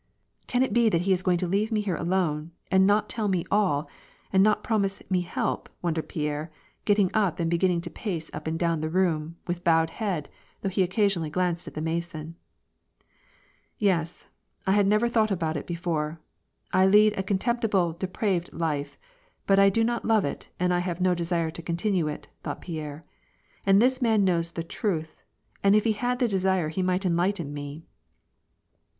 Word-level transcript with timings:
"Can 0.47 0.63
it 0.63 0.73
be 0.73 0.89
that 0.89 1.01
he 1.01 1.13
is 1.13 1.21
going 1.21 1.37
to 1.37 1.47
leave 1.47 1.71
me 1.71 1.81
here 1.81 1.95
alone, 1.95 2.53
and 2.71 2.87
not 2.87 3.07
tell 3.07 3.27
me 3.27 3.45
all, 3.51 3.87
and 4.33 4.41
not 4.41 4.63
promise 4.63 4.99
me 5.11 5.21
help," 5.21 5.69
wondered 5.83 6.09
Pierre, 6.09 6.51
getting 6.85 7.11
up, 7.13 7.39
and 7.39 7.51
beginning 7.51 7.81
to 7.81 7.89
pace 7.91 8.31
up 8.33 8.47
and 8.47 8.57
down 8.57 8.81
the 8.81 8.89
room, 8.89 9.37
with 9.45 9.63
bowed 9.63 9.91
head, 9.91 10.27
though 10.61 10.69
he 10.69 10.81
occasionally 10.81 11.29
glanced 11.29 11.67
at 11.67 11.75
the 11.75 11.83
Mason." 11.83 12.35
Yes, 13.77 14.27
I 14.65 14.71
had 14.71 14.87
never 14.87 15.07
thought 15.07 15.29
about 15.29 15.55
it 15.55 15.67
before, 15.67 16.19
I 16.73 16.87
lead 16.87 17.15
a 17.15 17.21
contempt 17.21 17.61
ible, 17.65 17.99
depraved 17.99 18.51
life, 18.51 18.97
but 19.45 19.59
I 19.59 19.69
do 19.69 19.83
not 19.83 20.03
love 20.03 20.25
it, 20.25 20.49
and 20.59 20.73
I 20.73 20.79
have 20.79 20.99
no 20.99 21.13
desire 21.13 21.51
to 21.51 21.61
continue 21.61 22.07
it," 22.07 22.27
thought 22.41 22.61
Pierre. 22.61 23.05
"And 23.67 23.79
this 23.79 24.01
man 24.01 24.25
knows 24.25 24.53
the 24.53 24.63
truth, 24.63 25.21
and 25.63 25.75
if 25.75 25.83
he 25.83 25.93
had 25.93 26.17
the 26.17 26.27
desire 26.27 26.69
he 26.69 26.81
might 26.81 27.05
enlighten 27.05 27.53
me." 27.53 27.85